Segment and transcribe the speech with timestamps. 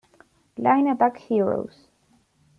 [0.57, 1.87] Line Attack Heroes